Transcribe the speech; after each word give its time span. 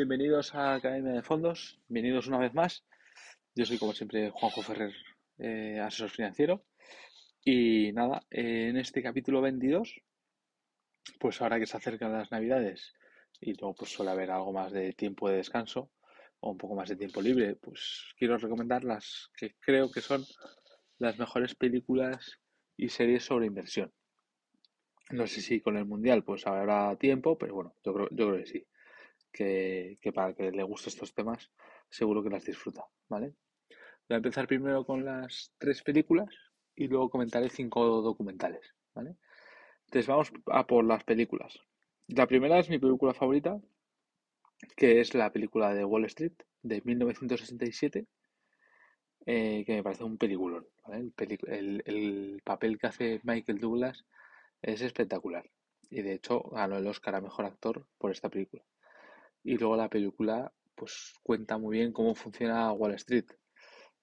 Bienvenidos 0.00 0.54
a 0.54 0.76
Academia 0.76 1.12
de 1.12 1.22
Fondos, 1.22 1.78
bienvenidos 1.86 2.26
una 2.26 2.38
vez 2.38 2.54
más. 2.54 2.86
Yo 3.54 3.66
soy 3.66 3.76
como 3.76 3.92
siempre 3.92 4.30
Juanjo 4.30 4.62
Ferrer, 4.62 4.94
eh, 5.36 5.78
asesor 5.78 6.08
financiero. 6.08 6.64
Y 7.44 7.92
nada, 7.92 8.22
en 8.30 8.78
este 8.78 9.02
capítulo 9.02 9.42
22, 9.42 10.00
pues 11.18 11.42
ahora 11.42 11.58
que 11.60 11.66
se 11.66 11.76
acercan 11.76 12.12
las 12.12 12.30
navidades 12.30 12.94
y 13.42 13.52
luego 13.52 13.74
pues 13.74 13.92
suele 13.92 14.12
haber 14.12 14.30
algo 14.30 14.54
más 14.54 14.72
de 14.72 14.94
tiempo 14.94 15.28
de 15.28 15.36
descanso 15.36 15.90
o 16.40 16.52
un 16.52 16.56
poco 16.56 16.74
más 16.76 16.88
de 16.88 16.96
tiempo 16.96 17.20
libre, 17.20 17.56
pues 17.56 18.14
quiero 18.16 18.38
recomendar 18.38 18.84
las 18.84 19.30
que 19.36 19.54
creo 19.60 19.90
que 19.90 20.00
son 20.00 20.24
las 20.96 21.18
mejores 21.18 21.54
películas 21.54 22.38
y 22.74 22.88
series 22.88 23.24
sobre 23.24 23.44
inversión. 23.44 23.92
No 25.10 25.26
sé 25.26 25.42
si 25.42 25.60
con 25.60 25.76
el 25.76 25.84
Mundial 25.84 26.24
pues 26.24 26.46
habrá 26.46 26.96
tiempo, 26.96 27.36
pero 27.36 27.54
bueno, 27.54 27.74
yo 27.84 27.92
creo, 27.92 28.08
yo 28.12 28.28
creo 28.28 28.38
que 28.38 28.46
sí 28.46 28.66
que, 29.32 29.98
para 30.14 30.34
que 30.34 30.50
le 30.50 30.62
guste 30.62 30.90
estos 30.90 31.14
temas 31.14 31.50
seguro 31.88 32.22
que 32.22 32.30
las 32.30 32.44
disfruta, 32.44 32.84
¿vale? 33.08 33.34
Voy 34.08 34.14
a 34.14 34.16
empezar 34.16 34.46
primero 34.46 34.84
con 34.84 35.04
las 35.04 35.52
tres 35.58 35.82
películas 35.82 36.28
y 36.74 36.88
luego 36.88 37.10
comentaré 37.10 37.48
cinco 37.48 38.00
documentales, 38.02 38.74
¿vale? 38.94 39.16
Entonces 39.86 40.06
vamos 40.06 40.32
a 40.46 40.66
por 40.66 40.84
las 40.84 41.04
películas. 41.04 41.58
La 42.08 42.26
primera 42.26 42.58
es 42.58 42.68
mi 42.68 42.78
película 42.78 43.14
favorita, 43.14 43.60
que 44.76 45.00
es 45.00 45.14
la 45.14 45.32
película 45.32 45.74
de 45.74 45.84
Wall 45.84 46.04
Street 46.06 46.32
de 46.62 46.82
1967, 46.84 48.06
eh, 49.26 49.64
que 49.64 49.74
me 49.74 49.82
parece 49.82 50.04
un 50.04 50.18
peliculón. 50.18 50.66
El, 50.88 51.12
el, 51.84 52.42
papel 52.44 52.78
que 52.78 52.86
hace 52.86 53.20
Michael 53.22 53.60
Douglas 53.60 54.04
es 54.62 54.80
espectacular 54.82 55.48
y 55.88 56.02
de 56.02 56.14
hecho 56.14 56.42
ganó 56.50 56.78
el 56.78 56.86
Oscar 56.86 57.16
a 57.16 57.20
Mejor 57.20 57.44
Actor 57.44 57.86
por 57.98 58.10
esta 58.10 58.28
película 58.28 58.64
y 59.44 59.56
luego 59.56 59.76
la 59.76 59.88
película 59.88 60.52
pues 60.74 61.14
cuenta 61.22 61.58
muy 61.58 61.78
bien 61.78 61.92
cómo 61.92 62.14
funciona 62.14 62.72
Wall 62.72 62.94
Street. 62.94 63.26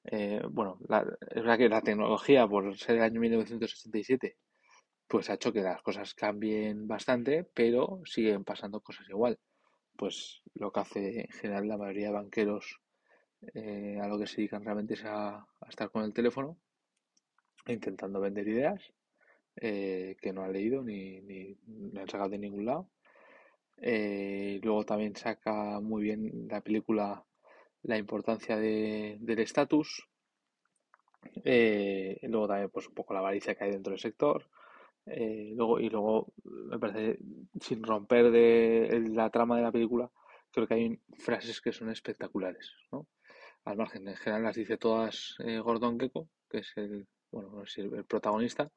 Eh, 0.03 0.41
bueno, 0.49 0.77
es 0.81 1.35
verdad 1.35 1.57
que 1.57 1.69
la 1.69 1.81
tecnología, 1.81 2.47
por 2.47 2.77
ser 2.77 2.97
el 2.97 3.03
año 3.03 3.19
1967, 3.19 4.37
pues 5.07 5.29
ha 5.29 5.35
hecho 5.35 5.51
que 5.51 5.61
las 5.61 5.81
cosas 5.81 6.13
cambien 6.13 6.87
bastante, 6.87 7.45
pero 7.53 8.01
siguen 8.05 8.43
pasando 8.43 8.81
cosas 8.81 9.09
igual. 9.09 9.39
Pues 9.95 10.43
lo 10.53 10.71
que 10.71 10.79
hace 10.79 11.21
en 11.21 11.29
general 11.29 11.67
la 11.67 11.77
mayoría 11.77 12.07
de 12.07 12.13
banqueros 12.13 12.79
eh, 13.55 13.99
a 14.01 14.07
lo 14.07 14.19
que 14.19 14.27
se 14.27 14.37
dedican 14.37 14.63
realmente 14.63 14.93
es 14.93 15.05
a, 15.05 15.47
estar 15.67 15.89
con 15.89 16.03
el 16.03 16.13
teléfono 16.13 16.57
intentando 17.67 18.19
vender 18.19 18.47
ideas 18.47 18.93
eh, 19.55 20.15
que 20.21 20.31
no 20.31 20.43
han 20.43 20.53
leído 20.53 20.83
ni, 20.83 21.21
ni, 21.21 21.57
ni 21.65 21.99
han 21.99 22.07
sacado 22.07 22.29
de 22.29 22.37
ningún 22.37 22.65
lado 22.65 22.89
eh, 23.79 24.59
luego 24.63 24.85
también 24.85 25.15
saca 25.15 25.79
muy 25.79 26.03
bien 26.03 26.47
la 26.49 26.61
película 26.61 27.23
la 27.83 27.97
importancia 27.97 28.57
de, 28.57 29.17
del 29.19 29.39
estatus. 29.39 30.07
Eh, 31.43 32.19
luego 32.23 32.47
también 32.47 32.69
pues 32.69 32.87
un 32.87 32.95
poco 32.95 33.13
la 33.13 33.19
avaricia 33.19 33.55
que 33.55 33.63
hay 33.65 33.71
dentro 33.71 33.91
del 33.91 33.99
sector. 33.99 34.49
Eh, 35.05 35.53
luego, 35.55 35.79
y 35.79 35.89
luego 35.89 36.33
me 36.43 36.79
parece, 36.79 37.19
sin 37.61 37.83
romper 37.83 38.31
de 38.31 39.09
la 39.13 39.29
trama 39.29 39.55
de 39.55 39.63
la 39.63 39.71
película, 39.71 40.09
creo 40.51 40.67
que 40.67 40.73
hay 40.73 40.99
frases 41.17 41.61
que 41.61 41.71
son 41.71 41.89
espectaculares, 41.89 42.73
¿no? 42.91 43.07
Al 43.63 43.77
margen, 43.77 44.07
en 44.07 44.15
general 44.15 44.43
las 44.43 44.55
dice 44.55 44.77
todas 44.77 45.35
Gordon 45.63 45.99
Gecko, 45.99 46.29
que 46.49 46.59
es 46.59 46.71
el, 46.77 47.07
bueno, 47.31 47.63
el 47.77 48.05
protagonista, 48.05 48.71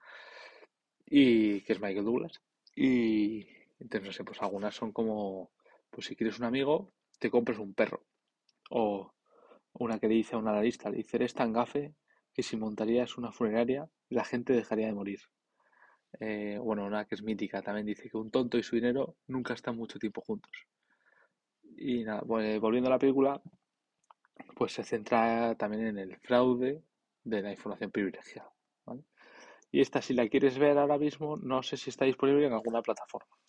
y 1.06 1.60
que 1.62 1.72
es 1.72 1.80
Michael 1.80 2.04
Douglas. 2.04 2.40
Y, 2.74 3.46
entonces, 3.80 4.06
no 4.06 4.12
sé, 4.12 4.24
pues 4.24 4.40
algunas 4.42 4.74
son 4.74 4.92
como, 4.92 5.50
pues 5.90 6.06
si 6.06 6.16
quieres 6.16 6.38
un 6.38 6.44
amigo, 6.44 6.92
te 7.18 7.30
compres 7.30 7.58
un 7.58 7.74
perro. 7.74 8.04
O 8.70 9.12
una 9.72 9.98
que 9.98 10.08
le 10.08 10.14
dice 10.14 10.36
a 10.36 10.38
una 10.38 10.52
analista, 10.52 10.90
le 10.90 10.98
dice, 10.98 11.16
eres 11.16 11.34
tan 11.34 11.52
gafe 11.52 11.94
que 12.32 12.42
si 12.42 12.56
montarías 12.56 13.18
una 13.18 13.32
funeraria, 13.32 13.88
la 14.08 14.24
gente 14.24 14.52
dejaría 14.52 14.86
de 14.86 14.94
morir. 14.94 15.20
Eh, 16.20 16.58
bueno, 16.60 16.84
una 16.84 17.04
que 17.06 17.14
es 17.14 17.22
mítica 17.22 17.62
también 17.62 17.86
dice 17.86 18.10
que 18.10 18.16
un 18.16 18.30
tonto 18.30 18.58
y 18.58 18.62
su 18.62 18.76
dinero 18.76 19.16
nunca 19.26 19.54
están 19.54 19.76
mucho 19.76 19.98
tiempo 19.98 20.20
juntos. 20.20 20.52
Y 21.76 22.04
nada, 22.04 22.22
volviendo 22.22 22.88
a 22.88 22.90
la 22.90 22.98
película, 22.98 23.40
pues 24.56 24.72
se 24.72 24.84
centra 24.84 25.54
también 25.56 25.86
en 25.86 25.98
el 25.98 26.16
fraude 26.18 26.82
de 27.24 27.42
la 27.42 27.50
información 27.50 27.90
privilegiada. 27.90 28.52
Y 29.72 29.80
esta, 29.80 30.02
si 30.02 30.14
la 30.14 30.28
quieres 30.28 30.58
ver 30.58 30.76
ahora 30.78 30.98
mismo, 30.98 31.36
no 31.36 31.62
sé 31.62 31.76
si 31.76 31.90
está 31.90 32.04
disponible 32.04 32.46
en 32.46 32.52
alguna 32.52 32.82
plataforma. 32.82 33.39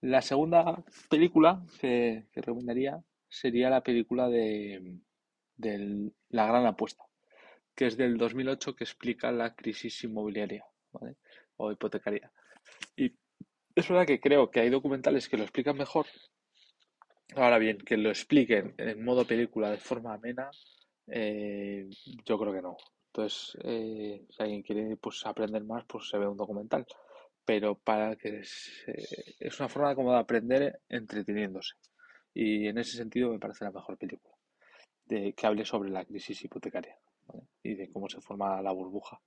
La 0.00 0.20
segunda 0.22 0.84
película 1.08 1.64
que, 1.80 2.26
recomendaría 2.34 3.02
sería 3.28 3.70
la 3.70 3.82
película 3.82 4.28
de, 4.28 5.00
La 5.58 6.46
Gran 6.46 6.66
Apuesta, 6.66 7.04
que 7.74 7.86
es 7.86 7.96
del 7.96 8.18
2008 8.18 8.76
que 8.76 8.84
explica 8.84 9.32
la 9.32 9.54
crisis 9.54 10.04
inmobiliaria 10.04 10.64
o 11.56 11.72
hipotecaria. 11.72 12.30
Y 12.96 13.14
es 13.74 13.88
verdad 13.88 14.06
que 14.06 14.20
creo 14.20 14.50
que 14.50 14.60
hay 14.60 14.70
documentales 14.70 15.28
que 15.28 15.36
lo 15.36 15.44
explican 15.44 15.76
mejor. 15.76 16.06
Ahora 17.34 17.58
bien, 17.58 17.78
que 17.78 17.96
lo 17.96 18.10
expliquen 18.10 18.74
en 18.78 19.04
modo 19.04 19.26
película 19.26 19.70
de 19.70 19.78
forma 19.78 20.14
amena, 20.14 20.50
eh, 21.08 21.88
yo 22.24 22.38
creo 22.38 22.52
que 22.52 22.62
no. 22.62 22.76
Entonces, 23.08 23.56
eh, 23.64 24.26
si 24.28 24.42
alguien 24.42 24.62
quiere 24.62 24.96
pues, 24.96 25.24
aprender 25.24 25.64
más, 25.64 25.84
pues 25.86 26.08
se 26.08 26.18
ve 26.18 26.28
un 26.28 26.36
documental 26.36 26.86
pero 27.46 27.76
para 27.76 28.16
que 28.16 28.40
es 28.40 29.60
una 29.60 29.68
forma 29.68 29.94
como 29.94 30.12
de 30.12 30.18
aprender 30.18 30.80
entreteniéndose. 30.88 31.74
Y 32.34 32.66
en 32.68 32.76
ese 32.76 32.98
sentido 32.98 33.30
me 33.30 33.38
parece 33.38 33.64
la 33.64 33.70
mejor 33.70 33.96
película, 33.96 34.34
de, 35.06 35.32
que 35.32 35.46
hable 35.46 35.64
sobre 35.64 35.88
la 35.88 36.04
crisis 36.04 36.44
hipotecaria 36.44 36.98
y 37.62 37.74
de 37.74 37.90
cómo 37.90 38.10
se 38.10 38.20
forma 38.20 38.60
la 38.60 38.72
burbuja. 38.72 39.20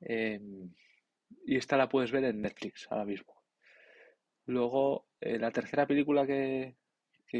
Em, 0.00 0.74
y 1.46 1.56
esta 1.56 1.76
la 1.76 1.88
puedes 1.88 2.10
ver 2.10 2.24
en 2.24 2.40
Netflix 2.40 2.88
ahora 2.90 3.04
mismo. 3.04 3.34
Luego, 4.46 5.06
eh, 5.20 5.38
la 5.38 5.52
tercera 5.52 5.86
película 5.86 6.26
que, 6.26 6.76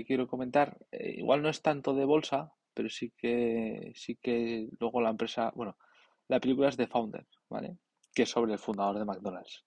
quiero 0.06 0.28
comentar, 0.28 0.78
eh, 0.92 1.14
igual 1.16 1.42
no 1.42 1.48
es 1.48 1.62
tanto 1.62 1.94
de 1.94 2.04
bolsa, 2.04 2.52
pero 2.72 2.88
sí 2.88 3.12
que 3.16 3.92
sí 3.96 4.16
que 4.22 4.68
luego 4.78 5.00
la 5.00 5.10
empresa, 5.10 5.50
bueno, 5.56 5.76
la 6.28 6.38
película 6.38 6.68
es 6.68 6.76
de 6.76 6.86
Founder, 6.86 7.26
¿vale? 7.48 7.78
Que 8.14 8.22
es 8.22 8.30
sobre 8.30 8.52
el 8.52 8.60
fundador 8.60 8.98
de 8.98 9.04
McDonald's. 9.04 9.64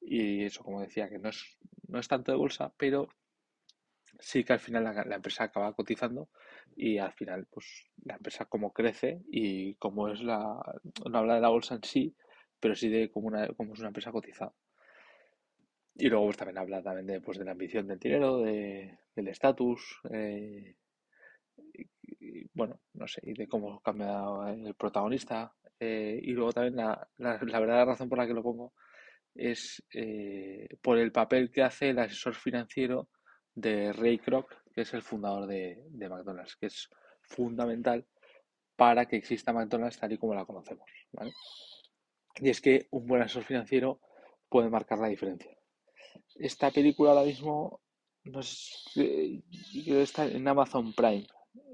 Y 0.00 0.44
eso, 0.44 0.64
como 0.64 0.80
decía, 0.80 1.08
que 1.08 1.18
no 1.18 1.28
es, 1.28 1.58
no 1.88 1.98
es 1.98 2.08
tanto 2.08 2.32
de 2.32 2.38
bolsa, 2.38 2.72
pero 2.76 3.08
sí 4.18 4.44
que 4.44 4.52
al 4.52 4.60
final 4.60 4.84
la, 4.84 5.16
empresa 5.16 5.44
acaba 5.44 5.72
cotizando 5.74 6.28
y 6.76 6.98
al 6.98 7.12
final, 7.12 7.46
pues 7.50 7.90
la 8.04 8.16
empresa 8.16 8.46
como 8.46 8.72
crece 8.72 9.22
y 9.30 9.74
como 9.74 10.08
es 10.08 10.22
la. 10.22 10.60
No 11.10 11.18
habla 11.18 11.34
de 11.34 11.40
la 11.40 11.48
bolsa 11.48 11.74
en 11.74 11.84
sí, 11.84 12.16
pero 12.58 12.74
sí 12.74 12.88
de 12.88 13.10
cómo, 13.10 13.28
una, 13.28 13.44
es 13.44 13.58
una 13.58 13.88
empresa 13.88 14.12
cotizada. 14.12 14.54
Y 15.94 16.08
luego 16.08 16.26
pues, 16.26 16.36
también 16.36 16.58
habla 16.58 16.82
también 16.82 17.06
de, 17.06 17.20
pues, 17.20 17.38
de 17.38 17.44
la 17.44 17.52
ambición 17.52 17.86
del 17.86 17.98
dinero, 17.98 18.38
de, 18.38 18.98
del 19.14 19.28
estatus, 19.28 20.00
eh, 20.10 20.76
bueno, 22.54 22.80
no 22.94 23.06
sé, 23.06 23.20
y 23.24 23.34
de 23.34 23.48
cómo 23.48 23.80
cambia 23.80 24.22
el 24.48 24.74
protagonista. 24.74 25.52
Eh, 25.78 26.20
y 26.22 26.32
luego 26.32 26.52
también 26.52 26.76
la, 26.76 27.08
la, 27.18 27.38
la 27.42 27.60
verdadera 27.60 27.86
razón 27.86 28.08
por 28.08 28.18
la 28.18 28.26
que 28.26 28.34
lo 28.34 28.42
pongo 28.42 28.74
es 29.34 29.82
eh, 29.94 30.68
por 30.82 30.98
el 30.98 31.12
papel 31.12 31.50
que 31.50 31.62
hace 31.62 31.90
el 31.90 31.98
asesor 31.98 32.34
financiero 32.34 33.08
de 33.54 33.92
Ray 33.92 34.18
Kroc, 34.18 34.54
que 34.72 34.82
es 34.82 34.94
el 34.94 35.02
fundador 35.02 35.46
de, 35.46 35.82
McDonald's, 35.92 36.56
que 36.56 36.66
es 36.66 36.88
fundamental 37.22 38.06
para 38.76 39.06
que 39.06 39.16
exista 39.16 39.52
McDonald's 39.52 39.98
tal 39.98 40.12
y 40.12 40.18
como 40.18 40.34
la 40.34 40.44
conocemos. 40.44 40.88
Y 42.36 42.48
es 42.48 42.60
que 42.60 42.86
un 42.90 43.06
buen 43.06 43.22
asesor 43.22 43.44
financiero 43.44 44.00
puede 44.48 44.70
marcar 44.70 44.98
la 44.98 45.08
diferencia. 45.08 45.56
Esta 46.36 46.70
película 46.70 47.10
ahora 47.10 47.24
mismo 47.24 47.80
no 48.24 48.42
sé, 48.42 49.42
está 49.86 50.26
en 50.26 50.46
Amazon 50.46 50.92
Prime. 50.92 51.26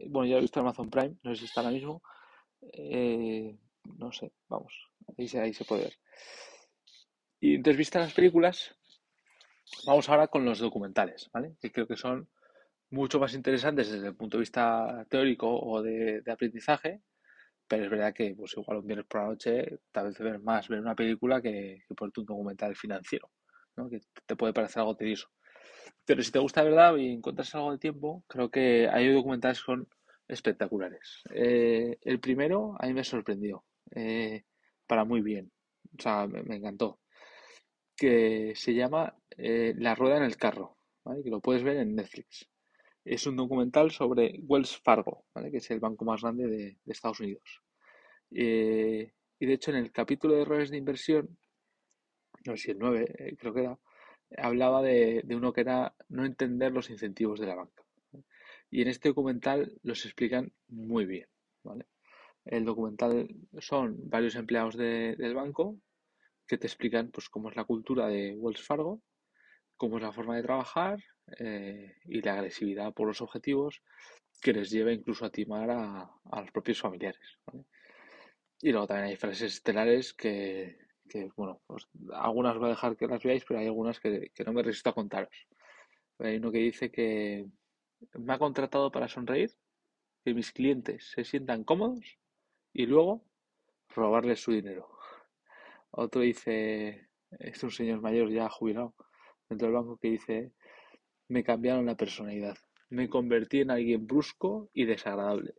Bueno, 0.09 0.27
ya 0.27 0.37
he 0.37 0.41
visto 0.41 0.61
Amazon 0.61 0.91
Prime, 0.91 1.17
no 1.23 1.35
sé 1.35 1.41
si 1.41 1.45
está 1.47 1.61
ahora 1.61 1.73
mismo. 1.73 2.03
Eh, 2.73 3.57
no 3.99 4.13
sé, 4.13 4.33
vamos, 4.49 4.73
ahí 5.19 5.29
ahí 5.39 5.53
se 5.53 5.65
puede 5.65 5.85
ver. 5.85 5.95
Y 7.41 7.55
entonces, 7.57 7.79
vistas 7.79 8.03
las 8.03 8.15
películas, 8.15 8.75
vamos 9.87 10.09
ahora 10.09 10.29
con 10.29 10.45
los 10.45 10.59
documentales, 10.59 11.29
¿vale? 11.33 11.57
Que 11.61 11.71
creo 11.71 11.87
que 11.87 11.97
son 11.97 12.29
mucho 12.91 13.19
más 13.19 13.35
interesantes 13.35 13.91
desde 13.91 14.09
el 14.09 14.17
punto 14.17 14.37
de 14.37 14.43
vista 14.43 15.07
teórico 15.09 15.49
o 15.49 15.83
de, 15.83 16.23
aprendizaje, 16.31 17.03
pero 17.67 17.85
es 17.85 17.91
verdad 17.91 18.15
que 18.15 18.35
pues 18.37 18.55
igual 18.57 18.79
un 18.79 18.87
viernes 18.87 19.07
por 19.07 19.23
la 19.23 19.29
noche 19.29 19.81
tal 19.91 20.07
vez 20.07 20.19
ver 20.19 20.39
más 20.39 20.69
ver 20.69 20.81
una 20.81 20.95
película 20.95 21.43
que, 21.43 21.83
que 21.87 21.95
por 21.95 22.13
un 22.17 22.25
documental 22.25 22.77
financiero, 22.77 23.31
¿no? 23.77 23.89
que 23.91 24.01
te 24.25 24.37
puede 24.37 24.53
parecer 24.53 24.81
algo 24.81 24.97
tedioso. 24.97 25.29
Pero 26.05 26.23
si 26.23 26.31
te 26.31 26.39
gusta 26.39 26.63
de 26.63 26.71
verdad 26.71 26.97
y 26.97 27.13
encuentras 27.13 27.55
algo 27.55 27.73
de 27.73 27.79
tiempo, 27.79 28.25
creo 28.29 28.51
que 28.51 28.89
hay 28.89 29.13
documentales 29.13 29.59
que 29.59 29.65
son 29.65 29.89
espectaculares. 30.29 31.23
Eh, 31.31 31.99
el 32.03 32.21
primero 32.21 32.77
a 32.79 32.87
mí 32.87 32.95
me 32.95 33.05
sorprendió, 33.05 33.65
eh, 33.91 34.45
para 34.87 35.05
muy 35.05 35.21
bien, 35.23 35.51
o 35.99 36.03
sea, 36.03 36.27
me 36.29 36.57
encantó 36.57 37.01
que 37.97 38.53
se 38.57 38.75
llama 38.75 39.17
eh, 39.37 39.75
La 39.79 39.95
rueda 39.95 40.19
en 40.19 40.25
el 40.25 40.37
carro, 40.37 40.77
que 41.23 41.31
lo 41.31 41.41
puedes 41.41 41.63
ver 41.63 41.77
en 41.79 41.95
Netflix. 41.95 42.49
Es 43.05 43.27
un 43.27 43.37
documental 43.37 43.91
sobre 43.91 44.41
Wells 44.43 44.77
Fargo, 44.79 45.27
¿vale? 45.35 45.51
que 45.51 45.59
es 45.59 45.71
el 45.71 45.81
banco 45.81 46.05
más 46.05 46.23
grande 46.23 46.47
de, 46.49 46.79
Estados 46.87 47.21
Unidos. 47.21 47.63
Eh, 48.31 49.13
y 49.39 49.47
de 49.47 49.53
hecho, 49.53 49.71
en 49.71 49.79
el 49.79 49.93
capítulo 49.93 50.35
de 50.35 50.43
errores 50.43 50.71
de 50.71 50.77
inversión, 50.77 51.39
no 52.45 52.57
sé 52.57 52.63
si 52.63 52.71
el 52.73 52.79
9, 52.79 53.15
eh, 53.19 53.37
creo 53.37 53.55
que 53.55 53.61
era, 53.61 53.79
hablaba 54.39 54.83
de, 54.83 55.23
de, 55.25 55.37
uno 55.37 55.53
que 55.53 55.61
era 55.61 55.95
no 56.09 56.25
entender 56.25 56.73
los 56.73 56.91
incentivos 56.91 57.39
de 57.41 57.47
la 57.47 57.55
banca. 57.55 57.85
Y 58.71 58.83
en 58.83 58.89
este 58.89 59.11
documental 59.11 59.79
los 59.83 60.05
explican 60.05 60.53
muy 60.69 61.07
bien. 61.07 61.29
¿vale? 61.63 61.87
El 62.45 62.65
documental 62.65 63.29
son 63.59 63.97
varios 64.09 64.37
empleados 64.37 64.77
del 64.77 65.35
banco 65.35 65.79
que 66.47 66.59
te 66.59 66.67
explican 66.67 67.11
pues, 67.11 67.29
cómo 67.29 67.51
es 67.51 67.57
la 67.57 67.65
cultura 67.65 68.07
de 68.07 68.35
Wells 68.37 68.63
Fargo, 68.63 69.03
cómo 69.77 69.97
es 69.97 70.03
la 70.03 70.13
forma 70.13 70.37
de 70.37 70.43
trabajar 70.43 70.99
eh, 71.39 71.97
y 72.05 72.23
la 72.23 72.35
agresividad 72.35 72.93
por 72.95 73.09
los 73.09 73.21
objetivos 73.21 73.83
que 74.41 74.53
les 74.53 74.71
lleva 74.71 74.93
incluso 74.93 75.25
a 75.25 75.31
timar 75.31 75.71
a, 75.71 76.41
los 76.41 76.51
propios 76.53 76.81
familiares. 76.81 77.39
Y 78.61 78.71
luego 78.71 78.87
también 78.87 79.09
hay 79.09 79.17
frases 79.17 79.55
estelares 79.55 80.15
que, 80.15 80.79
bueno, 81.37 81.61
pues, 81.67 81.89
algunas 82.13 82.57
voy 82.57 82.67
a 82.67 82.71
dejar 82.71 82.97
que 82.97 83.07
las 83.07 83.23
veáis, 83.23 83.45
pero 83.45 83.61
hay 83.61 83.67
algunas 83.67 84.01
que, 84.01 84.31
que 84.35 84.45
no 84.45 84.53
me 84.53 84.63
resisto 84.63 84.91
a 84.91 84.95
contaros. 84.95 85.47
Hay 86.19 86.37
uno 86.37 86.51
que 86.51 86.59
dice 86.59 86.91
que 86.91 87.47
me 88.15 88.35
ha 88.35 88.39
contratado 88.39 88.91
para 88.91 89.09
sonreír, 89.09 89.51
que 90.25 90.35
mis 90.35 90.53
clientes 90.53 91.11
se 91.11 91.25
sientan 91.25 91.65
cómodos 91.65 92.19
y 92.73 92.87
luego 92.87 93.25
robarles 93.89 94.41
su 94.41 94.53
dinero. 94.53 94.96
Otro 95.91 96.21
dice, 96.21 97.09
es 97.39 97.63
un 97.63 97.71
señor 97.71 98.01
mayor 98.01 98.31
ya 98.31 98.49
jubilado 98.49 98.95
dentro 99.49 99.69
del 99.69 99.77
banco 99.77 99.99
que 99.99 100.09
dice, 100.09 100.53
me 101.29 101.45
cambiaron 101.45 101.87
la 101.87 101.97
personalidad, 101.97 102.57
me 102.91 103.09
convertí 103.09 103.61
en 103.61 103.71
alguien 103.71 104.07
brusco 104.07 104.71
y 104.73 104.85
desagradable. 104.85 105.55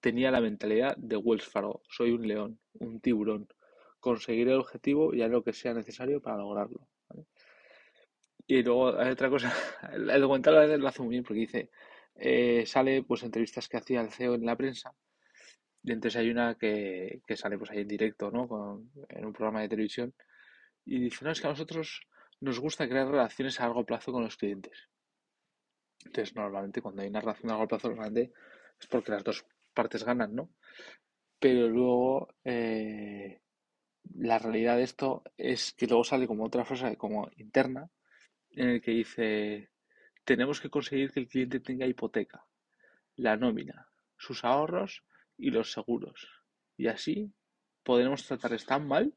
Tenía 0.00 0.30
la 0.30 0.40
mentalidad 0.40 0.96
de 0.96 1.16
Wells 1.16 1.46
Fargo, 1.46 1.82
soy 1.88 2.12
un 2.12 2.26
león, 2.26 2.60
un 2.74 3.00
tiburón, 3.00 3.48
conseguiré 4.00 4.52
el 4.52 4.60
objetivo 4.60 5.14
y 5.14 5.22
haré 5.22 5.32
lo 5.32 5.42
que 5.42 5.52
sea 5.52 5.74
necesario 5.74 6.20
para 6.20 6.38
lograrlo. 6.38 6.88
Y 8.46 8.62
luego 8.62 8.98
hay 8.98 9.10
otra 9.10 9.30
cosa, 9.30 9.52
el 9.92 10.20
documental 10.20 10.80
lo 10.80 10.88
hace 10.88 11.02
muy 11.02 11.10
bien 11.10 11.24
porque 11.24 11.40
dice, 11.40 11.70
eh, 12.14 12.64
sale 12.66 13.02
pues 13.02 13.22
entrevistas 13.22 13.68
que 13.68 13.78
hacía 13.78 14.02
el 14.02 14.10
CEO 14.10 14.34
en 14.34 14.46
la 14.46 14.56
prensa 14.56 14.94
y 15.84 15.92
entonces 15.92 16.18
hay 16.18 16.30
una 16.30 16.54
que, 16.54 17.20
sale 17.36 17.58
pues 17.58 17.70
ahí 17.70 17.80
en 17.80 17.88
directo, 17.88 18.30
¿no? 18.30 18.48
Con, 18.48 18.90
en 19.10 19.24
un 19.26 19.32
programa 19.34 19.60
de 19.60 19.68
televisión 19.68 20.14
y 20.86 20.98
dice, 20.98 21.24
no, 21.24 21.30
es 21.30 21.40
que 21.40 21.46
a 21.46 21.50
nosotros 21.50 22.00
nos 22.40 22.58
gusta 22.58 22.88
crear 22.88 23.06
relaciones 23.06 23.60
a 23.60 23.64
largo 23.64 23.84
plazo 23.84 24.10
con 24.10 24.24
los 24.24 24.36
clientes. 24.36 24.88
Entonces, 26.04 26.34
normalmente 26.34 26.80
cuando 26.80 27.02
hay 27.02 27.08
una 27.08 27.20
relación 27.20 27.50
a 27.50 27.54
largo 27.54 27.68
plazo, 27.68 27.88
normalmente 27.88 28.32
es 28.80 28.86
porque 28.86 29.12
las 29.12 29.24
dos 29.24 29.44
partes 29.74 30.04
ganan, 30.04 30.34
¿no? 30.34 30.50
Pero 31.38 31.68
luego 31.68 32.34
eh, 32.44 33.42
la 34.14 34.38
realidad 34.38 34.78
de 34.78 34.84
esto 34.84 35.22
es 35.36 35.74
que 35.74 35.86
luego 35.86 36.04
sale 36.04 36.26
como 36.26 36.44
otra 36.44 36.64
frase 36.64 36.96
como 36.96 37.30
interna 37.36 37.90
en 38.50 38.68
el 38.70 38.80
que 38.80 38.92
dice 38.92 39.70
tenemos 40.24 40.60
que 40.60 40.70
conseguir 40.70 41.12
que 41.12 41.20
el 41.20 41.28
cliente 41.28 41.60
tenga 41.60 41.86
hipoteca, 41.86 42.46
la 43.16 43.36
nómina, 43.36 43.88
sus 44.16 44.44
ahorros 44.44 45.04
y 45.36 45.50
los 45.50 45.72
seguros. 45.72 46.42
Y 46.76 46.88
así 46.88 47.32
podremos 47.82 48.26
tratarles 48.26 48.66
tan 48.66 48.86
mal 48.86 49.14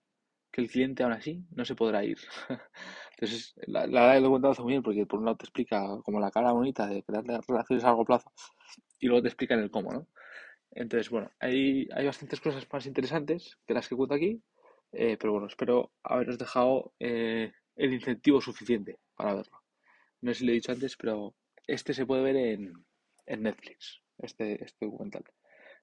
que 0.52 0.62
el 0.62 0.70
cliente 0.70 1.04
aún 1.04 1.14
así 1.14 1.46
no 1.52 1.66
se 1.66 1.76
podrá 1.76 2.04
ir. 2.04 2.18
Entonces, 3.12 3.54
la, 3.68 3.82
verdad 3.88 4.14
que 4.16 4.22
lo 4.22 4.28
he 4.28 4.32
contado 4.32 4.64
muy 4.64 4.74
bien 4.74 4.84
porque 4.84 5.06
por 5.06 5.20
un 5.20 5.26
lado 5.26 5.38
te 5.38 5.46
explica 5.46 5.84
como 6.04 6.20
la 6.20 6.32
cara 6.32 6.52
bonita 6.52 6.88
de 6.88 7.04
crear 7.04 7.24
relaciones 7.48 7.84
a 7.84 7.88
largo 7.88 8.06
plazo 8.06 8.32
y 9.00 9.08
luego 9.08 9.22
te 9.22 9.30
explica 9.30 9.56
el 9.56 9.72
cómo, 9.72 9.92
¿no? 9.92 10.08
Entonces, 10.72 11.10
bueno, 11.10 11.32
hay, 11.40 11.88
hay 11.94 12.06
bastantes 12.06 12.40
cosas 12.42 12.68
más 12.72 12.86
interesantes 12.86 13.58
que 13.66 13.74
las 13.74 13.88
que 13.88 13.96
cuento 13.96 14.16
aquí, 14.16 14.42
eh, 14.92 15.18
pero 15.20 15.34
bueno, 15.34 15.48
espero 15.48 15.92
haberos 16.04 16.38
dejado 16.38 16.94
eh, 17.00 17.52
el 17.76 17.94
incentivo 17.94 18.42
suficiente 18.42 19.00
para 19.16 19.34
verlo. 19.34 19.64
No 20.22 20.34
sé 20.34 20.40
si 20.40 20.46
lo 20.46 20.52
he 20.52 20.56
dicho 20.56 20.72
antes, 20.72 20.96
pero 20.98 21.36
este 21.66 21.94
se 21.94 22.06
puede 22.06 22.24
ver 22.24 22.36
en, 22.36 22.74
en 23.26 23.44
Netflix, 23.44 24.02
este, 24.20 24.64
este 24.64 24.86
documental. 24.86 25.24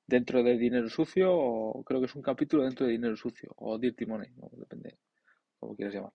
Dentro 0.06 0.42
de 0.42 0.58
Dinero 0.58 0.88
Sucio, 0.88 1.34
o 1.34 1.82
creo 1.84 2.00
que 2.00 2.06
es 2.06 2.14
un 2.14 2.22
capítulo 2.22 2.64
dentro 2.64 2.86
de 2.86 2.92
Dinero 2.92 3.16
Sucio, 3.16 3.52
o 3.56 3.78
Dirty 3.78 4.06
Money, 4.06 4.30
depende 4.52 4.98
como 5.58 5.74
quieras 5.74 5.94
llamar. 5.94 6.12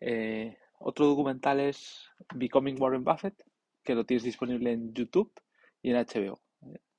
Eh, 0.00 0.56
otro 0.80 1.06
documental 1.06 1.60
es 1.60 2.08
Becoming 2.34 2.80
Warren 2.80 3.04
Buffett, 3.04 3.42
que 3.82 3.94
lo 3.94 4.04
tienes 4.04 4.22
disponible 4.22 4.72
en 4.72 4.94
YouTube 4.94 5.32
y 5.82 5.90
en 5.90 5.96
HBO. 5.96 6.40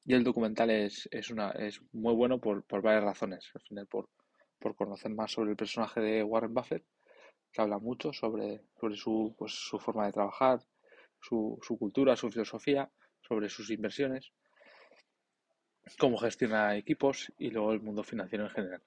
Y 0.05 0.13
el 0.13 0.23
documental 0.23 0.69
es, 0.71 1.07
es, 1.11 1.29
una, 1.29 1.51
es 1.51 1.81
muy 1.93 2.13
bueno 2.13 2.39
por, 2.39 2.63
por 2.65 2.81
varias 2.81 3.03
razones. 3.03 3.49
Al 3.53 3.61
final, 3.61 3.87
por, 3.87 4.09
por 4.59 4.75
conocer 4.75 5.11
más 5.11 5.31
sobre 5.31 5.51
el 5.51 5.55
personaje 5.55 6.01
de 6.01 6.23
Warren 6.23 6.53
Buffett 6.53 6.83
que 7.51 7.61
habla 7.61 7.79
mucho 7.79 8.13
sobre, 8.13 8.61
sobre 8.79 8.95
su, 8.95 9.35
pues, 9.37 9.53
su 9.53 9.79
forma 9.79 10.05
de 10.05 10.13
trabajar, 10.13 10.59
su, 11.19 11.57
su 11.61 11.77
cultura, 11.77 12.15
su 12.15 12.29
filosofía, 12.29 12.89
sobre 13.21 13.49
sus 13.49 13.69
inversiones, 13.71 14.31
cómo 15.97 16.17
gestiona 16.17 16.75
equipos 16.75 17.31
y 17.37 17.51
luego 17.51 17.71
el 17.73 17.81
mundo 17.81 18.03
financiero 18.03 18.45
en 18.45 18.51
general. 18.51 18.81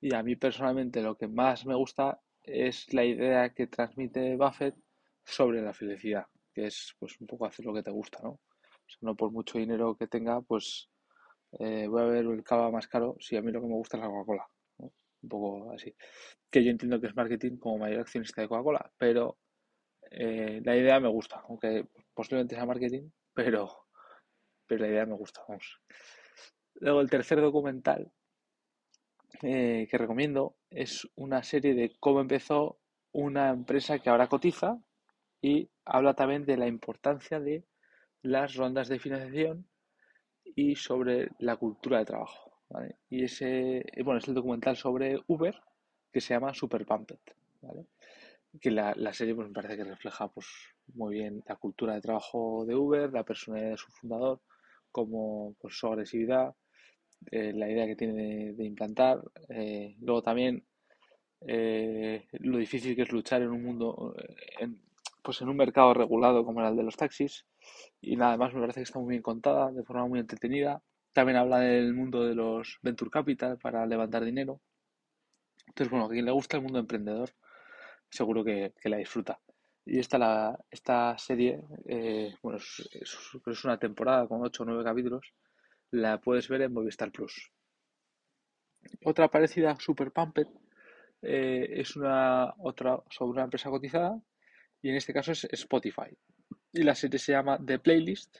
Y 0.00 0.14
a 0.14 0.22
mí 0.22 0.36
personalmente 0.36 1.02
lo 1.02 1.16
que 1.16 1.28
más 1.28 1.66
me 1.66 1.74
gusta 1.74 2.20
es 2.42 2.92
la 2.92 3.04
idea 3.04 3.50
que 3.50 3.66
transmite 3.66 4.36
Buffett 4.36 4.76
sobre 5.24 5.62
la 5.62 5.74
felicidad, 5.74 6.26
que 6.54 6.66
es 6.66 6.94
pues 6.98 7.20
un 7.20 7.26
poco 7.26 7.46
hacer 7.46 7.64
lo 7.64 7.74
que 7.74 7.82
te 7.82 7.90
gusta, 7.90 8.20
¿no? 8.22 8.40
no 9.00 9.16
por 9.16 9.32
mucho 9.32 9.58
dinero 9.58 9.96
que 9.96 10.06
tenga, 10.06 10.40
pues 10.42 10.88
eh, 11.58 11.86
voy 11.88 12.02
a 12.02 12.06
ver 12.06 12.24
el 12.26 12.44
cava 12.44 12.70
más 12.70 12.86
caro 12.86 13.16
si 13.18 13.36
a 13.36 13.42
mí 13.42 13.50
lo 13.50 13.60
que 13.60 13.66
me 13.66 13.74
gusta 13.74 13.96
es 13.96 14.02
la 14.02 14.08
Coca-Cola 14.08 14.46
un 15.22 15.28
poco 15.28 15.72
así. 15.72 15.94
Que 16.50 16.64
yo 16.64 16.70
entiendo 16.70 17.00
que 17.00 17.08
es 17.08 17.16
marketing 17.16 17.56
como 17.58 17.78
mayor 17.78 18.00
accionista 18.00 18.40
de 18.42 18.48
Coca-Cola, 18.48 18.92
pero 18.96 19.38
eh, 20.10 20.60
la 20.64 20.76
idea 20.76 21.00
me 21.00 21.08
gusta, 21.08 21.42
aunque 21.48 21.86
posiblemente 22.14 22.54
sea 22.54 22.66
marketing, 22.66 23.10
pero, 23.34 23.86
pero 24.66 24.82
la 24.82 24.88
idea 24.88 25.06
me 25.06 25.14
gusta, 25.14 25.42
vamos. 25.48 25.80
Luego 26.80 27.00
el 27.00 27.10
tercer 27.10 27.40
documental 27.40 28.10
eh, 29.42 29.86
que 29.90 29.98
recomiendo 29.98 30.56
es 30.70 31.08
una 31.16 31.42
serie 31.42 31.74
de 31.74 31.96
cómo 32.00 32.20
empezó 32.20 32.78
una 33.12 33.50
empresa 33.50 33.98
que 33.98 34.10
ahora 34.10 34.28
cotiza 34.28 34.78
y 35.40 35.68
habla 35.84 36.14
también 36.14 36.44
de 36.44 36.56
la 36.56 36.66
importancia 36.66 37.40
de 37.40 37.64
las 38.22 38.54
rondas 38.54 38.88
de 38.88 38.98
financiación 38.98 39.66
y 40.44 40.76
sobre 40.76 41.30
la 41.38 41.56
cultura 41.56 41.98
de 41.98 42.04
trabajo. 42.04 42.52
Y 43.08 43.24
ese, 43.24 43.78
eh, 43.78 44.02
bueno, 44.02 44.18
es 44.18 44.28
el 44.28 44.34
documental 44.34 44.76
sobre 44.76 45.20
Uber 45.26 45.54
que 46.12 46.20
se 46.20 46.34
llama 46.34 46.54
Super 46.54 46.84
Pumped, 46.84 47.18
Que 48.60 48.70
la, 48.70 48.94
serie 49.12 49.34
pues, 49.34 49.48
me 49.48 49.54
parece 49.54 49.76
que 49.76 49.84
refleja 49.84 50.28
pues, 50.28 50.46
muy 50.94 51.14
bien 51.14 51.42
la 51.46 51.56
cultura 51.56 51.94
de 51.94 52.00
trabajo 52.00 52.64
de 52.66 52.74
Uber, 52.74 53.12
la 53.12 53.22
personalidad 53.22 53.72
de 53.72 53.76
su 53.76 53.90
fundador, 53.92 54.40
como 54.90 55.54
pues, 55.60 55.76
su 55.78 55.86
agresividad, 55.86 56.54
eh, 57.30 57.52
la 57.54 57.70
idea 57.70 57.86
que 57.86 57.96
tiene 57.96 58.52
de, 58.52 58.64
implantar. 58.64 59.22
Eh, 59.48 59.96
luego 60.00 60.22
también 60.22 60.64
lo 61.40 62.58
difícil 62.58 62.96
que 62.96 63.02
es 63.02 63.12
luchar 63.12 63.42
en 63.42 63.50
un 63.50 63.62
mundo, 63.62 64.16
en, 64.58 64.80
pues 65.22 65.40
en 65.42 65.48
un 65.48 65.56
mercado 65.56 65.92
regulado 65.94 66.44
como 66.44 66.66
el 66.66 66.76
de 66.76 66.82
los 66.82 66.96
taxis. 66.96 67.46
Y 68.00 68.16
nada 68.16 68.36
más 68.36 68.54
me 68.54 68.60
parece 68.60 68.80
que 68.80 68.84
está 68.84 68.98
muy 68.98 69.10
bien 69.10 69.22
contada, 69.22 69.72
de 69.72 69.82
forma 69.84 70.06
muy 70.06 70.20
entretenida. 70.20 70.82
También 71.12 71.38
habla 71.38 71.58
del 71.60 71.94
mundo 71.94 72.24
de 72.24 72.34
los 72.34 72.78
venture 72.82 73.10
capital 73.10 73.58
para 73.58 73.86
levantar 73.86 74.24
dinero. 74.24 74.60
Entonces, 75.66 75.90
bueno, 75.90 76.06
a 76.06 76.10
quien 76.10 76.24
le 76.24 76.30
gusta 76.30 76.56
el 76.56 76.62
mundo 76.62 76.78
emprendedor, 76.78 77.30
seguro 78.08 78.44
que, 78.44 78.72
la 78.84 78.98
disfruta. 78.98 79.40
Y 79.84 79.98
esta, 79.98 80.18
la, 80.18 80.58
esta 80.70 81.16
serie, 81.18 81.60
eh, 81.86 82.34
bueno, 82.42 82.58
es, 82.58 83.64
una 83.64 83.78
temporada 83.78 84.26
con 84.26 84.42
8 84.42 84.62
o 84.62 84.66
9 84.66 84.84
capítulos, 84.84 85.32
la 85.90 86.20
puedes 86.20 86.48
ver 86.48 86.62
en 86.62 86.72
Movistar 86.72 87.10
Plus. 87.12 87.50
Otra 89.04 89.28
parecida, 89.28 89.76
Super 89.78 90.12
Pumped, 90.12 90.48
eh, 91.22 91.80
es 91.80 91.96
una 91.96 92.54
otra 92.58 93.02
sobre 93.10 93.32
una 93.32 93.44
empresa 93.44 93.70
cotizada 93.70 94.20
y 94.82 94.90
en 94.90 94.96
este 94.96 95.12
caso 95.12 95.32
es 95.32 95.44
Spotify. 95.44 96.16
Y 96.72 96.82
la 96.82 96.94
serie 96.94 97.18
se 97.18 97.32
llama 97.32 97.58
The 97.64 97.78
Playlist 97.78 98.38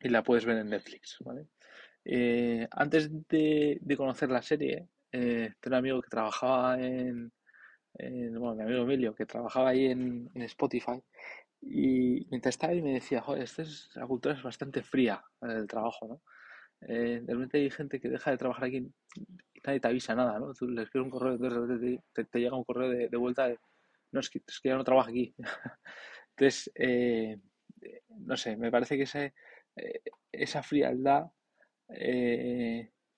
y 0.00 0.08
la 0.08 0.22
puedes 0.22 0.44
ver 0.44 0.58
en 0.58 0.70
Netflix, 0.70 1.18
¿vale? 1.20 1.48
Eh, 2.04 2.68
antes 2.70 3.10
de, 3.28 3.80
conocer 3.96 4.30
la 4.30 4.42
serie, 4.42 4.88
eh, 5.10 5.52
tengo 5.60 5.76
un 5.76 5.78
amigo 5.78 6.02
que 6.02 6.10
trabajaba 6.10 6.78
en, 6.78 7.32
bueno, 7.98 8.54
mi 8.54 8.62
amigo 8.62 8.82
Emilio, 8.82 9.14
que 9.14 9.26
trabajaba 9.26 9.70
ahí 9.70 9.86
en, 9.86 10.30
Spotify, 10.34 11.02
y 11.62 12.26
mientras 12.30 12.54
estaba 12.54 12.74
ahí 12.74 12.82
me 12.82 12.92
decía, 12.94 13.22
joder, 13.22 13.42
esta 13.42 13.62
es, 13.62 13.90
la 13.94 14.06
cultura 14.06 14.34
es 14.34 14.42
bastante 14.42 14.82
fría 14.82 15.22
el 15.40 15.66
trabajo, 15.66 16.06
¿no? 16.06 16.20
Eh, 16.86 17.20
de 17.22 17.34
repente 17.34 17.58
hay 17.58 17.70
gente 17.70 18.00
que 18.00 18.08
deja 18.08 18.30
de 18.30 18.36
trabajar 18.36 18.64
aquí 18.64 18.76
y 18.76 19.60
nadie 19.64 19.80
te 19.80 19.88
avisa 19.88 20.14
nada, 20.14 20.38
¿no? 20.38 20.52
Tú 20.52 20.68
le 20.68 20.86
un 20.94 21.10
correo, 21.10 21.34
entonces 21.34 22.00
te, 22.12 22.24
te, 22.24 22.40
llega 22.40 22.56
un 22.56 22.64
correo 22.64 22.88
de, 22.90 23.16
vuelta 23.16 23.48
de, 23.48 23.58
no, 24.12 24.20
es 24.20 24.30
que, 24.30 24.42
ya 24.62 24.76
no 24.76 24.84
trabajo 24.84 25.10
aquí. 25.10 25.34
entonces, 26.30 26.70
eh, 26.74 27.38
no 28.08 28.36
sé, 28.36 28.56
me 28.56 28.70
parece 28.70 28.96
que 28.96 29.04
ese, 29.04 29.34
eh, 29.76 30.02
esa 30.32 30.62
frialdad 30.62 31.26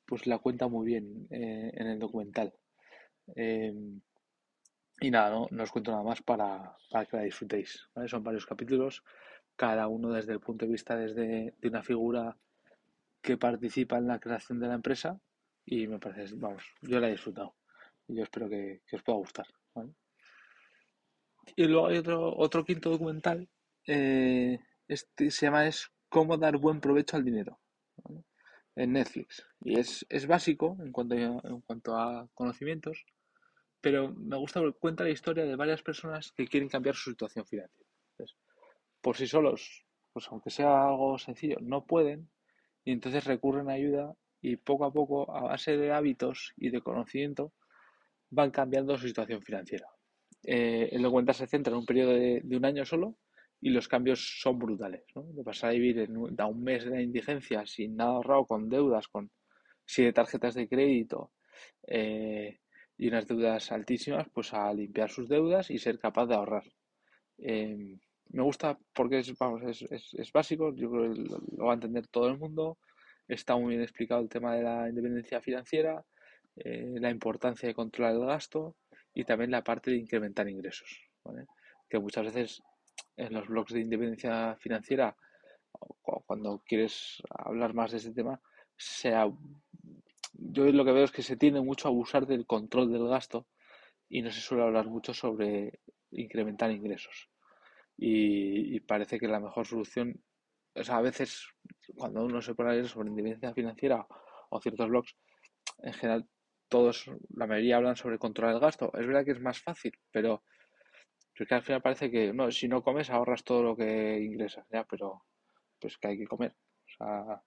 pues 0.04 0.26
la 0.26 0.38
cuenta 0.38 0.68
muy 0.68 0.86
bien 0.86 1.26
en 1.30 1.86
el 1.86 1.98
documental. 1.98 2.52
Em, 3.34 4.00
y 5.00 5.10
nada, 5.10 5.30
no, 5.50 5.62
os 5.62 5.72
cuento 5.72 5.90
nada 5.90 6.02
más 6.04 6.22
para, 6.22 6.76
que 7.10 7.16
la 7.16 7.22
disfrutéis. 7.22 7.88
Son 8.06 8.22
varios 8.22 8.46
capítulos, 8.46 9.04
cada 9.56 9.88
uno 9.88 10.12
desde 10.12 10.32
el 10.32 10.40
punto 10.40 10.64
de 10.64 10.72
vista 10.72 10.96
desde, 10.96 11.54
de 11.58 11.68
una 11.68 11.82
figura 11.82 12.36
que 13.26 13.36
participa 13.36 13.98
en 13.98 14.06
la 14.06 14.20
creación 14.20 14.60
de 14.60 14.68
la 14.68 14.74
empresa 14.74 15.20
y 15.64 15.88
me 15.88 15.98
parece, 15.98 16.36
vamos, 16.36 16.62
yo 16.80 17.00
la 17.00 17.08
he 17.08 17.10
disfrutado 17.10 17.56
y 18.06 18.14
yo 18.14 18.22
espero 18.22 18.48
que, 18.48 18.82
os 18.92 19.02
pueda 19.02 19.18
gustar. 19.18 19.46
Y 21.56 21.64
luego 21.64 21.88
hay 21.88 21.98
otro, 21.98 22.36
otro 22.36 22.64
quinto 22.64 22.88
documental, 22.88 23.48
eh, 23.88 24.60
este 24.86 25.32
se 25.32 25.46
llama 25.46 25.66
es 25.66 25.90
Cómo 26.08 26.36
dar 26.36 26.56
buen 26.56 26.80
provecho 26.80 27.16
al 27.16 27.24
dinero, 27.24 27.58
en 28.76 28.92
Netflix. 28.92 29.44
Y 29.60 29.76
es, 29.80 30.06
es 30.08 30.28
básico 30.28 30.76
en 30.78 30.92
cuanto, 30.92 31.16
a, 31.16 31.18
en 31.18 31.60
cuanto 31.62 31.96
a 31.96 32.28
conocimientos, 32.32 33.04
pero 33.80 34.14
me 34.14 34.36
gusta 34.36 34.60
porque 34.60 34.78
cuenta 34.78 35.02
la 35.02 35.10
historia 35.10 35.44
de 35.44 35.56
varias 35.56 35.82
personas 35.82 36.30
que 36.30 36.46
quieren 36.46 36.68
cambiar 36.68 36.94
su 36.94 37.10
situación 37.10 37.44
financiera. 37.44 37.90
por 39.00 39.16
sí 39.16 39.26
solos, 39.26 39.84
pues 40.12 40.28
aunque 40.28 40.50
sea 40.50 40.86
algo 40.86 41.18
sencillo, 41.18 41.56
no 41.60 41.84
pueden 41.84 42.30
y 42.86 42.92
entonces 42.92 43.24
recurren 43.24 43.68
a 43.68 43.72
ayuda 43.72 44.14
y 44.40 44.56
poco 44.56 44.84
a 44.84 44.92
poco, 44.92 45.36
a 45.36 45.42
base 45.42 45.76
de 45.76 45.90
hábitos 45.92 46.54
y 46.56 46.70
de 46.70 46.80
conocimiento, 46.80 47.52
van 48.30 48.52
cambiando 48.52 48.96
su 48.96 49.08
situación 49.08 49.42
financiera. 49.42 49.88
Eh, 50.44 50.88
el 50.92 51.02
documental 51.02 51.34
se 51.34 51.48
centra 51.48 51.72
en 51.72 51.80
un 51.80 51.84
periodo 51.84 52.12
de, 52.12 52.42
un 52.56 52.64
año 52.64 52.84
solo 52.84 53.18
y 53.60 53.70
los 53.70 53.88
cambios 53.88 54.40
son 54.40 54.60
brutales. 54.60 55.02
De 55.16 55.42
pasar 55.42 55.70
a 55.70 55.72
vivir 55.72 55.98
en 55.98 56.16
un, 56.16 56.40
un 56.40 56.62
mes 56.62 56.84
de 56.84 57.02
indigencia 57.02 57.66
sin 57.66 57.96
nada 57.96 58.12
ahorrado, 58.12 58.46
con 58.46 58.68
deudas, 58.68 59.08
con 59.08 59.32
siete 59.84 60.12
tarjetas 60.12 60.54
de 60.54 60.68
crédito 60.68 61.32
eh, 61.88 62.60
y 62.96 63.08
unas 63.08 63.26
deudas 63.26 63.72
altísimas, 63.72 64.28
pues 64.32 64.54
a 64.54 64.72
limpiar 64.72 65.10
sus 65.10 65.28
deudas 65.28 65.72
y 65.72 65.78
ser 65.78 65.98
capaz 65.98 66.26
de 66.26 66.34
ahorrar. 66.36 66.64
Eh, 67.38 67.98
me 68.30 68.42
gusta 68.42 68.78
porque 68.94 69.20
es, 69.20 69.36
vamos, 69.38 69.62
es, 69.62 70.14
es, 70.14 70.32
básico, 70.32 70.74
yo 70.74 70.90
creo 70.90 71.12
que 71.12 71.20
lo 71.56 71.64
va 71.64 71.72
a 71.72 71.74
entender 71.74 72.06
todo 72.08 72.28
el 72.28 72.38
mundo. 72.38 72.78
Está 73.28 73.56
muy 73.56 73.70
bien 73.70 73.82
explicado 73.82 74.20
el 74.20 74.28
tema 74.28 74.54
de 74.54 74.62
la 74.62 74.88
independencia 74.88 75.40
financiera, 75.40 76.04
la 76.54 77.10
importancia 77.10 77.68
de 77.68 77.74
controlar 77.74 78.14
el 78.14 78.24
gasto 78.24 78.76
y 79.12 79.24
también 79.24 79.50
la 79.50 79.64
parte 79.64 79.90
de 79.90 79.96
incrementar 79.96 80.48
ingresos, 80.48 81.00
que 81.88 81.98
muchas 81.98 82.26
veces 82.26 82.62
en 83.16 83.32
los 83.32 83.48
blogs 83.48 83.72
de 83.72 83.80
independencia 83.80 84.56
financiera, 84.60 85.16
cuando 86.00 86.62
quieres 86.64 87.22
hablar 87.30 87.74
más 87.74 87.90
de 87.90 87.98
ese 87.98 88.12
tema, 88.12 88.40
sea, 88.76 89.30
yo 90.32 90.66
lo 90.66 90.84
que 90.84 90.92
veo 90.92 91.04
es 91.04 91.12
que 91.12 91.22
se 91.22 91.36
tiende 91.36 91.60
mucho 91.60 91.88
a 91.88 91.90
abusar 91.90 92.26
del 92.26 92.46
control 92.46 92.92
del 92.92 93.08
gasto 93.08 93.46
y 94.08 94.22
no 94.22 94.30
se 94.30 94.40
suele 94.40 94.64
hablar 94.64 94.86
mucho 94.86 95.14
sobre 95.14 95.80
incrementar 96.10 96.70
ingresos. 96.70 97.28
Y, 97.98 98.78
parece 98.80 99.18
que 99.18 99.26
la 99.26 99.40
mejor 99.40 99.66
solución, 99.66 100.22
o 100.74 100.84
sea, 100.84 100.98
a 100.98 101.02
veces 101.02 101.48
cuando 101.96 102.24
uno 102.24 102.42
se 102.42 102.54
pone 102.54 102.70
a 102.70 102.72
leer 102.74 102.88
sobre 102.88 103.08
independencia 103.08 103.54
financiera 103.54 104.06
o 104.50 104.60
ciertos 104.60 104.88
blogs, 104.88 105.16
en 105.82 105.92
general 105.94 106.28
todos, 106.68 107.10
la 107.30 107.46
mayoría 107.46 107.76
hablan 107.76 107.96
sobre 107.96 108.18
controlar 108.18 108.54
el 108.54 108.60
gasto. 108.60 108.92
Es 108.94 109.06
verdad 109.06 109.24
que 109.24 109.32
es 109.32 109.40
más 109.40 109.60
fácil, 109.60 109.92
pero 110.10 110.42
que 111.44 111.54
al 111.54 111.62
final 111.62 111.82
parece 111.82 112.10
que 112.10 112.32
no, 112.32 112.50
si 112.50 112.68
no 112.68 112.82
comes 112.82 113.10
ahorras 113.10 113.44
todo 113.44 113.62
lo 113.62 113.76
que 113.76 114.18
ingresas, 114.20 114.66
ya, 114.70 114.84
pero 114.84 115.24
pues 115.78 115.98
que 115.98 116.08
hay 116.08 116.18
que 116.18 116.26
comer. 116.26 116.52
O 116.52 116.88
sea, 116.96 117.42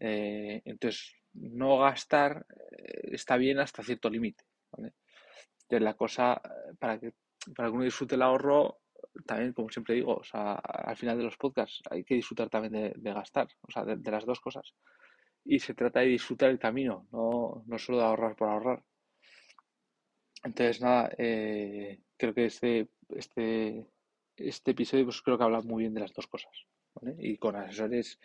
eh, 0.00 0.62
entonces 0.64 1.14
no 1.34 1.78
gastar 1.78 2.44
eh, 2.72 3.10
está 3.12 3.36
bien 3.36 3.60
hasta 3.60 3.82
cierto 3.82 4.10
límite. 4.10 4.44
¿vale? 4.72 4.94
Entonces 5.62 5.82
la 5.82 5.94
cosa 5.94 6.40
eh, 6.44 6.74
para 6.78 6.98
que 6.98 7.12
para 7.56 7.68
que 7.68 7.74
uno 7.74 7.84
disfrute 7.84 8.14
el 8.14 8.22
ahorro 8.22 8.81
también, 9.26 9.52
como 9.52 9.68
siempre 9.70 9.94
digo, 9.94 10.16
o 10.16 10.24
sea, 10.24 10.54
al 10.54 10.96
final 10.96 11.18
de 11.18 11.24
los 11.24 11.36
podcasts 11.36 11.82
hay 11.90 12.04
que 12.04 12.14
disfrutar 12.14 12.48
también 12.50 12.94
de, 12.96 13.12
gastar, 13.12 13.48
o 13.62 13.70
sea, 13.70 13.84
de, 13.84 14.10
las 14.10 14.24
dos 14.24 14.40
cosas. 14.40 14.74
Y 15.44 15.58
se 15.58 15.74
trata 15.74 16.00
de 16.00 16.06
disfrutar 16.06 16.50
el 16.50 16.58
camino, 16.58 17.06
no, 17.12 17.64
no 17.66 17.78
solo 17.78 17.98
de 17.98 18.04
ahorrar 18.04 18.36
por 18.36 18.48
ahorrar. 18.48 18.82
Entonces, 20.44 20.80
nada, 20.80 21.10
creo 21.16 22.34
que 22.34 22.46
este 22.46 22.88
este, 23.16 23.86
este 24.36 24.70
episodio 24.70 25.04
pues 25.04 25.22
creo 25.22 25.38
que 25.38 25.44
habla 25.44 25.60
muy 25.60 25.82
bien 25.82 25.94
de 25.94 26.00
las 26.00 26.12
dos 26.12 26.26
cosas. 26.26 26.52
Y 27.18 27.38
con 27.38 27.56
asesores 27.56 28.18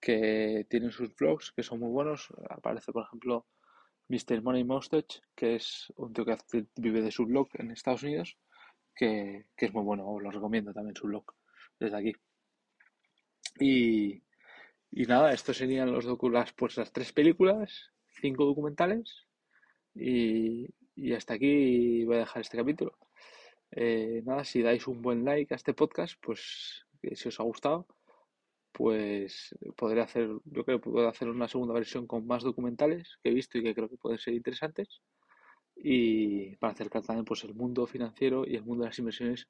que 0.00 0.66
tienen 0.68 0.90
sus 0.90 1.14
blogs, 1.14 1.52
que 1.52 1.62
son 1.62 1.80
muy 1.80 1.90
buenos. 1.90 2.28
Aparece, 2.48 2.92
por 2.92 3.04
ejemplo, 3.04 3.46
Mr. 4.08 4.42
Money 4.42 4.64
Mustache, 4.64 5.20
que 5.34 5.56
es 5.56 5.92
un 5.96 6.12
tío 6.12 6.24
que 6.24 6.36
vive 6.76 7.02
de 7.02 7.10
su 7.10 7.26
blog 7.26 7.48
en 7.54 7.70
Estados 7.70 8.02
Unidos, 8.02 8.36
que, 8.98 9.46
es 9.56 9.72
muy 9.72 9.84
bueno. 9.84 10.06
Os 10.08 10.22
lo 10.22 10.30
recomiendo 10.30 10.72
también 10.72 10.96
su 10.96 11.06
blog 11.06 11.24
desde 11.78 11.96
aquí. 11.96 12.12
Y, 13.60 14.22
nada, 15.06 15.32
estos 15.32 15.56
serían 15.56 15.92
los 15.92 16.04
las, 16.04 16.52
pues 16.52 16.76
las 16.76 16.92
tres 16.92 17.12
películas, 17.12 17.92
cinco 18.20 18.44
documentales. 18.44 19.26
Y, 19.94 20.68
y 20.96 21.12
hasta 21.14 21.34
aquí 21.34 22.04
voy 22.04 22.16
a 22.16 22.20
dejar 22.20 22.42
este 22.42 22.58
capítulo. 22.58 22.98
Eh, 23.70 24.22
nada, 24.24 24.44
si 24.44 24.62
dais 24.62 24.86
un 24.88 25.00
buen 25.02 25.24
like 25.24 25.54
a 25.54 25.56
este 25.56 25.74
podcast, 25.74 26.14
pues 26.20 26.86
si 27.14 27.28
os 27.28 27.40
ha 27.40 27.44
gustado, 27.44 27.86
pues 28.72 29.54
podré 29.76 30.00
hacer, 30.00 30.28
yo 30.44 30.64
creo 30.64 30.80
que 30.80 30.90
puedo 30.90 31.08
hacer 31.08 31.28
una 31.28 31.48
segunda 31.48 31.74
versión 31.74 32.06
con 32.06 32.26
más 32.26 32.42
documentales 32.42 33.18
que 33.22 33.30
he 33.30 33.34
visto 33.34 33.58
y 33.58 33.62
que 33.62 33.74
creo 33.74 33.88
que 33.88 33.96
pueden 33.96 34.18
ser 34.18 34.34
interesantes 34.34 35.02
y 35.82 36.56
para 36.56 36.72
acercar 36.72 37.02
también 37.02 37.24
pues 37.24 37.44
el 37.44 37.54
mundo 37.54 37.86
financiero 37.86 38.44
y 38.46 38.56
el 38.56 38.64
mundo 38.64 38.82
de 38.82 38.90
las 38.90 38.98
inversiones 38.98 39.48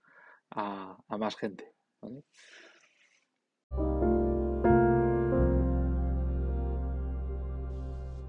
a, 0.50 0.96
más 1.18 1.36
gente. 1.36 1.72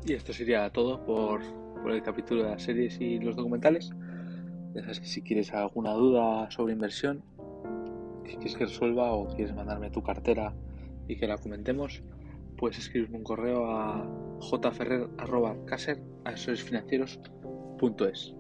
Y 0.06 0.14
esto 0.14 0.34
sería 0.34 0.72
todo 0.72 1.06
por, 1.06 1.42
por 1.82 1.92
el 1.92 2.02
capítulo 2.02 2.44
de 2.44 2.50
las 2.52 2.64
series 2.64 3.00
y 3.00 3.20
los 3.20 3.36
documentales. 3.36 3.92
Ya 4.74 4.82
sabes 4.82 5.00
que 5.00 5.08
si 5.08 5.22
quieres 5.22 5.54
alguna 5.54 5.94
duda 5.94 6.50
sobre 6.52 6.74
inversión, 6.74 7.24
que 8.24 8.36
quieres 8.36 8.56
que 8.56 8.66
resuelva 8.66 9.12
o 9.12 9.28
quieres 9.28 9.54
mandarme 9.54 9.90
tu 9.90 10.02
cartera 10.02 10.56
y 11.08 11.18
que 11.18 11.28
la 11.28 11.38
comentemos, 11.38 12.04
puedes 12.58 12.78
escribirme 12.78 13.18
un 13.18 13.24
correo 13.24 13.72
a 13.72 14.08
jferrer.caser.asesoresfinancieros.es 17.80 18.36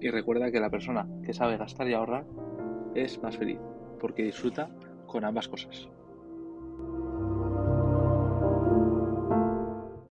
y 0.00 0.10
recuerda 0.10 0.50
que 0.50 0.60
la 0.60 0.70
persona 0.70 1.06
que 1.24 1.34
sabe 1.34 1.56
gastar 1.56 1.88
y 1.88 1.94
ahorrar 1.94 2.24
es 2.94 3.22
más 3.22 3.36
feliz 3.36 3.58
porque 4.00 4.22
disfruta 4.22 4.70
con 5.06 5.24
ambas 5.24 5.48
cosas. 5.48 5.88